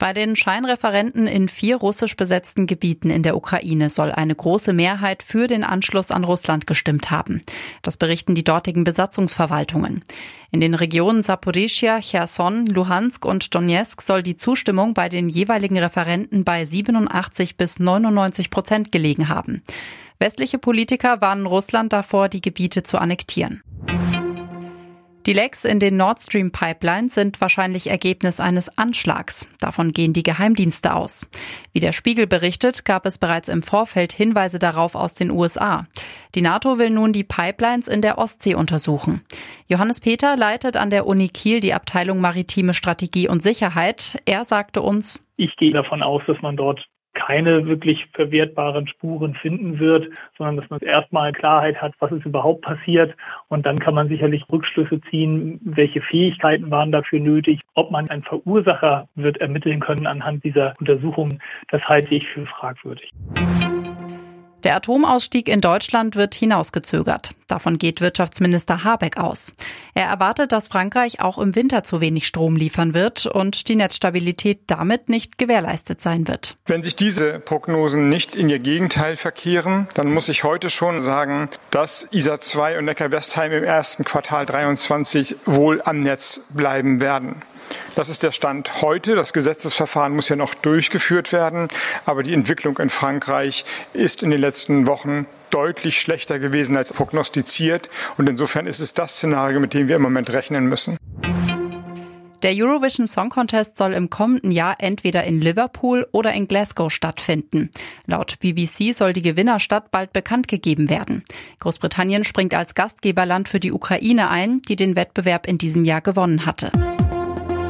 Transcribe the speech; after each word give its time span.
Bei 0.00 0.14
den 0.14 0.34
Scheinreferenten 0.34 1.26
in 1.26 1.50
vier 1.50 1.76
russisch 1.76 2.16
besetzten 2.16 2.66
Gebieten 2.66 3.10
in 3.10 3.22
der 3.22 3.36
Ukraine 3.36 3.90
soll 3.90 4.10
eine 4.10 4.34
große 4.34 4.72
Mehrheit 4.72 5.22
für 5.22 5.46
den 5.46 5.62
Anschluss 5.62 6.10
an 6.10 6.24
Russland 6.24 6.66
gestimmt 6.66 7.10
haben. 7.10 7.42
Das 7.82 7.98
berichten 7.98 8.34
die 8.34 8.42
dortigen 8.42 8.82
Besatzungsverwaltungen. 8.82 10.02
In 10.50 10.62
den 10.62 10.72
Regionen 10.72 11.22
Saporischia, 11.22 12.00
Cherson, 12.00 12.64
Luhansk 12.64 13.26
und 13.26 13.54
Donetsk 13.54 14.00
soll 14.00 14.22
die 14.22 14.36
Zustimmung 14.36 14.94
bei 14.94 15.10
den 15.10 15.28
jeweiligen 15.28 15.76
Referenten 15.76 16.44
bei 16.44 16.64
87 16.64 17.58
bis 17.58 17.78
99 17.78 18.48
Prozent 18.48 18.92
gelegen 18.92 19.28
haben. 19.28 19.62
Westliche 20.18 20.56
Politiker 20.56 21.20
warnen 21.20 21.44
Russland 21.44 21.92
davor, 21.92 22.30
die 22.30 22.40
Gebiete 22.40 22.82
zu 22.82 22.96
annektieren. 22.96 23.62
Die 25.26 25.34
Lecks 25.34 25.66
in 25.66 25.80
den 25.80 25.98
Nord 25.98 26.18
Stream 26.18 26.50
Pipelines 26.50 27.14
sind 27.14 27.42
wahrscheinlich 27.42 27.90
Ergebnis 27.90 28.40
eines 28.40 28.78
Anschlags. 28.78 29.46
Davon 29.60 29.92
gehen 29.92 30.14
die 30.14 30.22
Geheimdienste 30.22 30.94
aus. 30.94 31.28
Wie 31.74 31.80
der 31.80 31.92
Spiegel 31.92 32.26
berichtet, 32.26 32.86
gab 32.86 33.04
es 33.04 33.18
bereits 33.18 33.50
im 33.50 33.62
Vorfeld 33.62 34.14
Hinweise 34.14 34.58
darauf 34.58 34.94
aus 34.94 35.12
den 35.12 35.30
USA. 35.30 35.86
Die 36.34 36.40
NATO 36.40 36.78
will 36.78 36.88
nun 36.88 37.12
die 37.12 37.24
Pipelines 37.24 37.86
in 37.86 38.00
der 38.00 38.16
Ostsee 38.16 38.54
untersuchen. 38.54 39.20
Johannes 39.68 40.00
Peter 40.00 40.38
leitet 40.38 40.78
an 40.78 40.88
der 40.88 41.06
Uni 41.06 41.28
Kiel 41.28 41.60
die 41.60 41.74
Abteilung 41.74 42.22
Maritime 42.22 42.72
Strategie 42.72 43.28
und 43.28 43.42
Sicherheit. 43.42 44.22
Er 44.24 44.44
sagte 44.44 44.80
uns, 44.80 45.22
ich 45.36 45.54
gehe 45.56 45.70
davon 45.70 46.02
aus, 46.02 46.22
dass 46.26 46.40
man 46.40 46.56
dort 46.56 46.80
keine 47.14 47.66
wirklich 47.66 48.06
verwertbaren 48.12 48.86
Spuren 48.86 49.34
finden 49.34 49.78
wird, 49.78 50.08
sondern 50.38 50.56
dass 50.56 50.70
man 50.70 50.80
erstmal 50.80 51.32
Klarheit 51.32 51.80
hat, 51.80 51.94
was 51.98 52.12
ist 52.12 52.24
überhaupt 52.24 52.62
passiert. 52.62 53.14
Und 53.48 53.66
dann 53.66 53.78
kann 53.78 53.94
man 53.94 54.08
sicherlich 54.08 54.44
Rückschlüsse 54.50 55.00
ziehen, 55.10 55.60
welche 55.64 56.00
Fähigkeiten 56.00 56.70
waren 56.70 56.92
dafür 56.92 57.20
nötig, 57.20 57.60
ob 57.74 57.90
man 57.90 58.08
einen 58.10 58.22
Verursacher 58.22 59.08
wird 59.14 59.38
ermitteln 59.38 59.80
können 59.80 60.06
anhand 60.06 60.44
dieser 60.44 60.74
Untersuchungen. 60.78 61.40
Das 61.70 61.82
halte 61.82 62.14
ich 62.14 62.26
für 62.28 62.46
fragwürdig. 62.46 63.10
Der 64.64 64.76
Atomausstieg 64.76 65.48
in 65.48 65.60
Deutschland 65.60 66.16
wird 66.16 66.34
hinausgezögert. 66.34 67.30
Davon 67.46 67.78
geht 67.78 68.00
Wirtschaftsminister 68.00 68.84
Habeck 68.84 69.16
aus. 69.16 69.54
Er 69.94 70.06
erwartet, 70.06 70.52
dass 70.52 70.68
Frankreich 70.68 71.20
auch 71.20 71.38
im 71.38 71.56
Winter 71.56 71.82
zu 71.82 72.00
wenig 72.00 72.26
Strom 72.26 72.56
liefern 72.56 72.94
wird 72.94 73.26
und 73.26 73.68
die 73.68 73.76
Netzstabilität 73.76 74.60
damit 74.66 75.08
nicht 75.08 75.38
gewährleistet 75.38 76.02
sein 76.02 76.28
wird. 76.28 76.56
Wenn 76.66 76.82
sich 76.82 76.94
diese 76.94 77.40
Prognosen 77.40 78.08
nicht 78.08 78.36
in 78.36 78.48
ihr 78.48 78.58
Gegenteil 78.58 79.16
verkehren, 79.16 79.88
dann 79.94 80.12
muss 80.12 80.28
ich 80.28 80.44
heute 80.44 80.70
schon 80.70 81.00
sagen, 81.00 81.48
dass 81.70 82.08
ISA 82.12 82.40
2 82.40 82.78
und 82.78 82.84
Neckar-Westheim 82.84 83.52
im 83.52 83.64
ersten 83.64 84.04
Quartal 84.04 84.46
23 84.46 85.36
wohl 85.46 85.80
am 85.82 86.00
Netz 86.00 86.42
bleiben 86.50 87.00
werden. 87.00 87.42
Das 87.94 88.08
ist 88.08 88.22
der 88.22 88.32
Stand 88.32 88.82
heute. 88.82 89.14
Das 89.14 89.32
Gesetzesverfahren 89.32 90.14
muss 90.14 90.28
ja 90.28 90.36
noch 90.36 90.54
durchgeführt 90.54 91.32
werden. 91.32 91.68
Aber 92.06 92.22
die 92.22 92.34
Entwicklung 92.34 92.78
in 92.78 92.88
Frankreich 92.88 93.64
ist 93.92 94.22
in 94.22 94.30
den 94.30 94.40
letzten 94.40 94.86
Wochen 94.86 95.26
deutlich 95.50 96.00
schlechter 96.00 96.38
gewesen 96.38 96.76
als 96.76 96.92
prognostiziert. 96.92 97.90
Und 98.16 98.28
insofern 98.28 98.66
ist 98.66 98.78
es 98.80 98.94
das 98.94 99.16
Szenario, 99.16 99.60
mit 99.60 99.74
dem 99.74 99.88
wir 99.88 99.96
im 99.96 100.02
Moment 100.02 100.30
rechnen 100.30 100.66
müssen. 100.66 100.96
Der 102.42 102.54
Eurovision 102.54 103.06
Song 103.06 103.28
Contest 103.28 103.76
soll 103.76 103.92
im 103.92 104.08
kommenden 104.08 104.50
Jahr 104.50 104.76
entweder 104.78 105.24
in 105.24 105.42
Liverpool 105.42 106.08
oder 106.10 106.32
in 106.32 106.48
Glasgow 106.48 106.90
stattfinden. 106.90 107.70
Laut 108.06 108.38
BBC 108.40 108.94
soll 108.94 109.12
die 109.12 109.20
Gewinnerstadt 109.20 109.90
bald 109.90 110.14
bekannt 110.14 110.48
gegeben 110.48 110.88
werden. 110.88 111.22
Großbritannien 111.58 112.24
springt 112.24 112.54
als 112.54 112.74
Gastgeberland 112.74 113.50
für 113.50 113.60
die 113.60 113.72
Ukraine 113.72 114.30
ein, 114.30 114.62
die 114.62 114.76
den 114.76 114.96
Wettbewerb 114.96 115.46
in 115.46 115.58
diesem 115.58 115.84
Jahr 115.84 116.00
gewonnen 116.00 116.46
hatte. 116.46 116.72